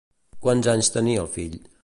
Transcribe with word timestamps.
Quants 0.45 0.71
anys 0.73 0.91
tenia 0.97 1.27
el 1.27 1.31
fill? 1.37 1.61